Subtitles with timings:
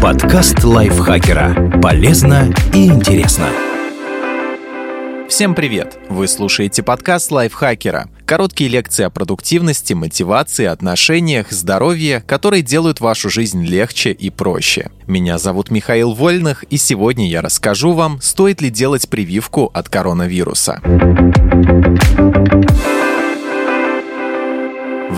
[0.00, 1.80] Подкаст лайфхакера.
[1.82, 3.48] Полезно и интересно.
[5.28, 5.98] Всем привет!
[6.08, 8.08] Вы слушаете подкаст лайфхакера.
[8.24, 14.90] Короткие лекции о продуктивности, мотивации, отношениях, здоровье, которые делают вашу жизнь легче и проще.
[15.06, 20.80] Меня зовут Михаил Вольных, и сегодня я расскажу вам, стоит ли делать прививку от коронавируса.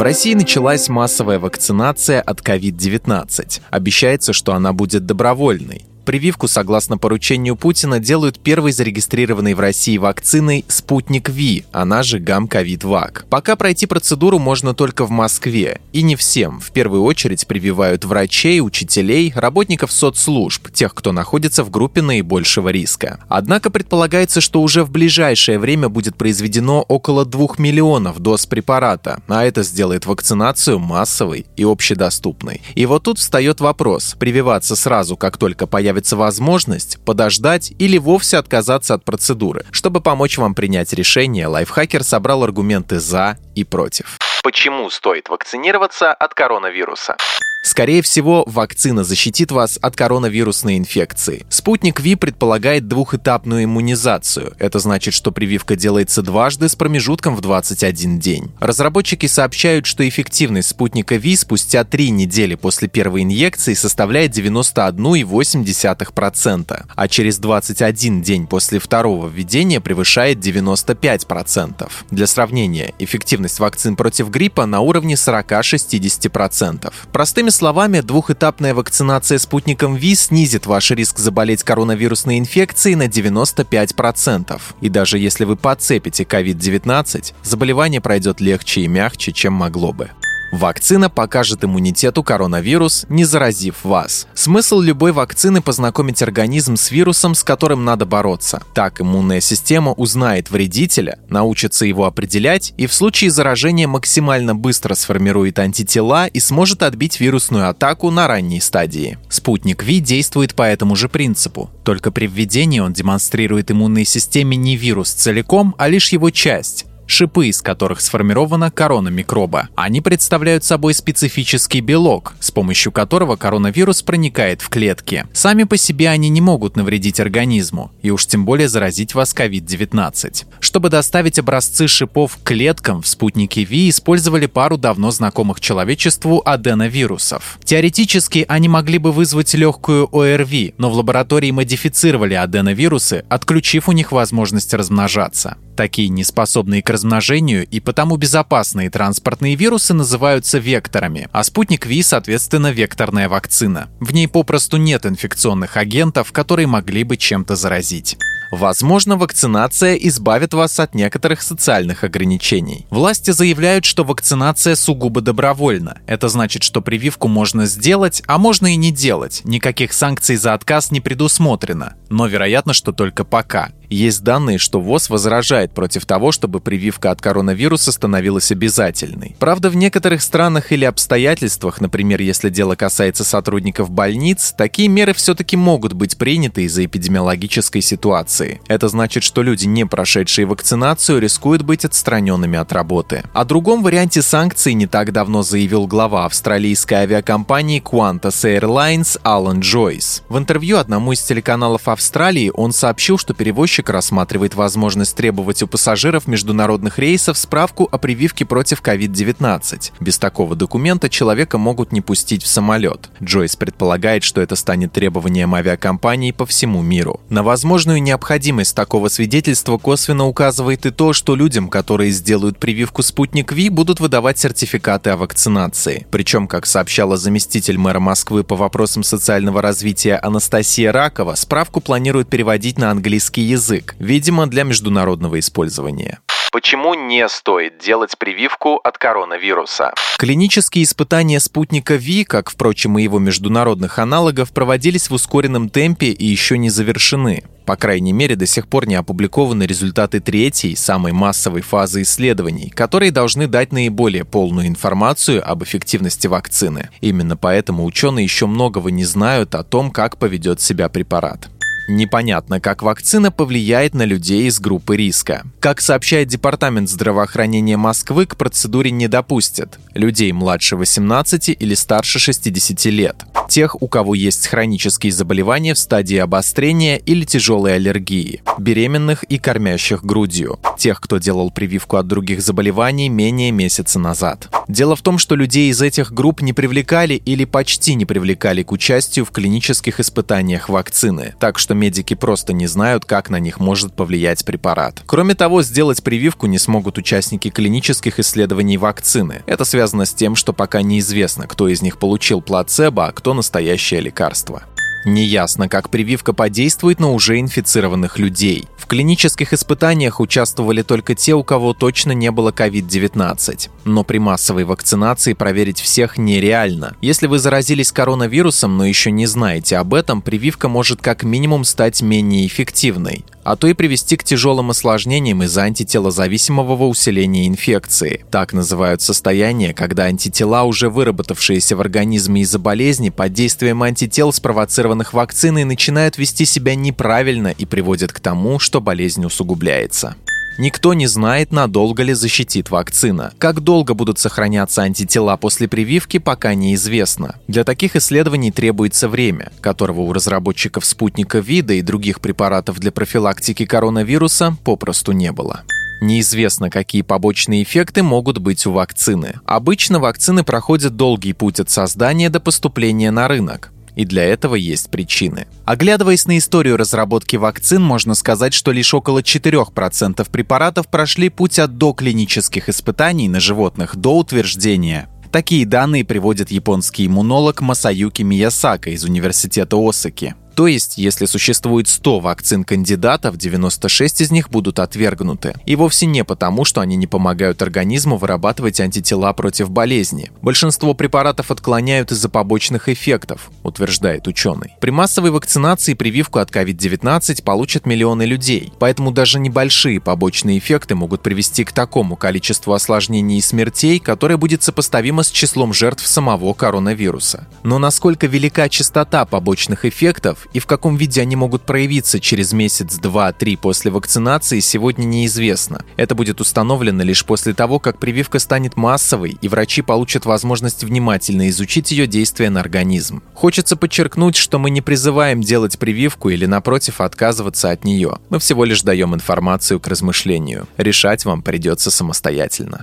[0.00, 3.60] В России началась массовая вакцинация от COVID-19.
[3.68, 5.89] Обещается, что она будет добровольной.
[6.04, 13.26] Прививку, согласно поручению Путина, делают первой зарегистрированной в России вакциной «Спутник Ви», она же Гамковид-Вак.
[13.28, 15.80] Пока пройти процедуру можно только в Москве.
[15.92, 16.58] И не всем.
[16.58, 23.20] В первую очередь прививают врачей, учителей, работников соцслужб, тех, кто находится в группе наибольшего риска.
[23.28, 29.44] Однако предполагается, что уже в ближайшее время будет произведено около 2 миллионов доз препарата, а
[29.44, 32.62] это сделает вакцинацию массовой и общедоступной.
[32.74, 38.36] И вот тут встает вопрос, прививаться сразу, как только появится появится возможность подождать или вовсе
[38.36, 39.64] отказаться от процедуры.
[39.72, 44.18] Чтобы помочь вам принять решение, лайфхакер собрал аргументы «за» и «против».
[44.44, 47.16] Почему стоит вакцинироваться от коронавируса?
[47.62, 51.44] Скорее всего, вакцина защитит вас от коронавирусной инфекции.
[51.50, 54.54] Спутник Ви предполагает двухэтапную иммунизацию.
[54.58, 58.50] Это значит, что прививка делается дважды с промежутком в 21 день.
[58.60, 67.08] Разработчики сообщают, что эффективность спутника Ви спустя три недели после первой инъекции составляет 91,8%, а
[67.08, 71.90] через 21 день после второго введения превышает 95%.
[72.10, 76.90] Для сравнения, эффективность вакцин против гриппа на уровне 40-60%.
[77.12, 84.60] Простыми Другими словами, двухэтапная вакцинация спутником ВИ снизит ваш риск заболеть коронавирусной инфекцией на 95%.
[84.80, 90.10] И даже если вы подцепите COVID-19, заболевание пройдет легче и мягче, чем могло бы.
[90.52, 94.26] Вакцина покажет иммунитету коронавирус, не заразив вас.
[94.34, 98.62] Смысл любой вакцины познакомить организм с вирусом, с которым надо бороться.
[98.74, 105.58] Так иммунная система узнает вредителя, научится его определять и в случае заражения максимально быстро сформирует
[105.58, 109.18] антитела и сможет отбить вирусную атаку на ранней стадии.
[109.28, 111.70] Спутник Ви действует по этому же принципу.
[111.84, 117.48] Только при введении он демонстрирует иммунной системе не вирус целиком, а лишь его часть шипы
[117.48, 119.68] из которых сформирована корона микроба.
[119.74, 125.26] Они представляют собой специфический белок, с помощью которого коронавирус проникает в клетки.
[125.32, 130.46] Сами по себе они не могут навредить организму, и уж тем более заразить вас COVID-19.
[130.60, 137.58] Чтобы доставить образцы шипов к клеткам, в спутнике Ви использовали пару давно знакомых человечеству аденовирусов.
[137.64, 144.12] Теоретически они могли бы вызвать легкую ОРВИ, но в лаборатории модифицировали аденовирусы, отключив у них
[144.12, 145.56] возможность размножаться.
[145.76, 152.70] Такие неспособные к размножению и потому безопасные транспортные вирусы называются векторами, а спутник Ви, соответственно,
[152.70, 153.88] векторная вакцина.
[154.00, 158.18] В ней попросту нет инфекционных агентов, которые могли бы чем-то заразить.
[158.50, 162.86] Возможно, вакцинация избавит вас от некоторых социальных ограничений.
[162.90, 165.98] Власти заявляют, что вакцинация сугубо добровольна.
[166.06, 169.42] Это значит, что прививку можно сделать, а можно и не делать.
[169.44, 171.94] Никаких санкций за отказ не предусмотрено.
[172.08, 173.70] Но вероятно, что только пока.
[173.90, 179.34] Есть данные, что ВОЗ возражает против того, чтобы прививка от коронавируса становилась обязательной.
[179.40, 185.56] Правда, в некоторых странах или обстоятельствах, например, если дело касается сотрудников больниц, такие меры все-таки
[185.56, 188.60] могут быть приняты из-за эпидемиологической ситуации.
[188.68, 193.24] Это значит, что люди, не прошедшие вакцинацию, рискуют быть отстраненными от работы.
[193.32, 200.22] О другом варианте санкций не так давно заявил глава австралийской авиакомпании Qantas Airlines Алан Джойс.
[200.28, 205.66] В интервью одному из телеканалов Австралии он сообщил, что перевозчик перевозчик рассматривает возможность требовать у
[205.66, 209.92] пассажиров международных рейсов справку о прививке против COVID-19.
[210.00, 213.10] Без такого документа человека могут не пустить в самолет.
[213.22, 217.20] Джойс предполагает, что это станет требованием авиакомпаний по всему миру.
[217.30, 223.52] На возможную необходимость такого свидетельства косвенно указывает и то, что людям, которые сделают прививку «Спутник
[223.52, 226.06] Ви», будут выдавать сертификаты о вакцинации.
[226.10, 232.78] Причем, как сообщала заместитель мэра Москвы по вопросам социального развития Анастасия Ракова, справку планируют переводить
[232.78, 236.18] на английский язык язык, видимо, для международного использования.
[236.52, 239.92] Почему не стоит делать прививку от коронавируса?
[240.18, 246.26] Клинические испытания спутника Ви, как, впрочем, и его международных аналогов, проводились в ускоренном темпе и
[246.26, 247.44] еще не завершены.
[247.66, 253.12] По крайней мере, до сих пор не опубликованы результаты третьей, самой массовой фазы исследований, которые
[253.12, 256.90] должны дать наиболее полную информацию об эффективности вакцины.
[257.00, 261.48] Именно поэтому ученые еще многого не знают о том, как поведет себя препарат.
[261.88, 265.44] Непонятно, как вакцина повлияет на людей из группы риска.
[265.58, 272.84] Как сообщает Департамент здравоохранения Москвы, к процедуре не допустят людей младше 18 или старше 60
[272.86, 273.16] лет.
[273.48, 280.04] тех, у кого есть хронические заболевания в стадии обострения или тяжелой аллергии, беременных и кормящих
[280.04, 284.48] грудью, тех, кто делал прививку от других заболеваний менее месяца назад.
[284.66, 288.72] Дело в том, что людей из этих групп не привлекали или почти не привлекали к
[288.72, 293.94] участию в клинических испытаниях вакцины, так что медики просто не знают, как на них может
[293.94, 295.02] повлиять препарат.
[295.06, 299.42] Кроме того, сделать прививку не смогут участники клинических исследований вакцины.
[299.46, 304.00] Это связано с тем, что пока неизвестно, кто из них получил плацебо, а кто настоящее
[304.00, 304.62] лекарство.
[305.04, 308.68] Неясно, как прививка подействует на уже инфицированных людей.
[308.76, 313.70] В клинических испытаниях участвовали только те, у кого точно не было COVID-19.
[313.84, 316.96] Но при массовой вакцинации проверить всех нереально.
[317.00, 322.02] Если вы заразились коронавирусом, но еще не знаете об этом, прививка может как минимум стать
[322.02, 328.24] менее эффективной а то и привести к тяжелым осложнениям из-за антителозависимого усиления инфекции.
[328.30, 335.12] Так называют состояние, когда антитела, уже выработавшиеся в организме из-за болезни, под действием антител, спровоцированных
[335.12, 340.16] вакциной, начинают вести себя неправильно и приводят к тому, что болезнь усугубляется.
[340.60, 343.32] Никто не знает, надолго ли защитит вакцина.
[343.38, 347.36] Как долго будут сохраняться антитела после прививки, пока неизвестно.
[347.48, 353.64] Для таких исследований требуется время, которого у разработчиков спутника ВИДа и других препаратов для профилактики
[353.64, 355.62] коронавируса попросту не было.
[356.02, 359.40] Неизвестно, какие побочные эффекты могут быть у вакцины.
[359.46, 363.72] Обычно вакцины проходят долгий путь от создания до поступления на рынок.
[364.00, 365.46] И для этого есть причины.
[365.66, 371.76] Оглядываясь на историю разработки вакцин, можно сказать, что лишь около 4% препаратов прошли путь от
[371.76, 375.10] доклинических испытаний на животных до утверждения.
[375.30, 380.34] Такие данные приводит японский иммунолог Масаюки Миясака из университета Осаки.
[380.60, 385.54] То есть, если существует 100 вакцин-кандидатов, 96 из них будут отвергнуты.
[385.64, 390.30] И вовсе не потому, что они не помогают организму вырабатывать антитела против болезни.
[390.42, 394.74] Большинство препаратов отклоняют из-за побочных эффектов, утверждает ученый.
[394.82, 401.22] При массовой вакцинации прививку от COVID-19 получат миллионы людей, поэтому даже небольшие побочные эффекты могут
[401.22, 407.48] привести к такому количеству осложнений и смертей, которое будет сопоставимо с числом жертв самого коронавируса.
[407.62, 412.96] Но насколько велика частота побочных эффектов и в каком виде они могут проявиться через месяц,
[412.96, 415.84] два, три после вакцинации, сегодня неизвестно.
[415.96, 421.48] Это будет установлено лишь после того, как прививка станет массовой, и врачи получат возможность внимательно
[421.48, 423.22] изучить ее действие на организм.
[423.34, 428.18] Хочется подчеркнуть, что мы не призываем делать прививку или, напротив, отказываться от нее.
[428.28, 430.66] Мы всего лишь даем информацию к размышлению.
[430.76, 432.80] Решать вам придется самостоятельно.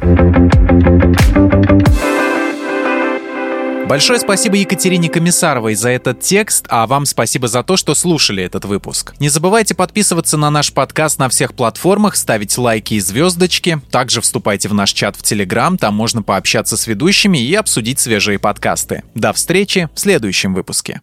[3.87, 8.65] Большое спасибо Екатерине Комиссаровой за этот текст, а вам спасибо за то, что слушали этот
[8.65, 9.13] выпуск.
[9.19, 13.79] Не забывайте подписываться на наш подкаст на всех платформах, ставить лайки и звездочки.
[13.89, 18.39] Также вступайте в наш чат в Телеграм, там можно пообщаться с ведущими и обсудить свежие
[18.39, 19.03] подкасты.
[19.15, 20.99] До встречи в следующем выпуске.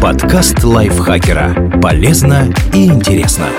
[0.00, 1.80] Подкаст лайфхакера.
[1.82, 3.50] Полезно и интересно.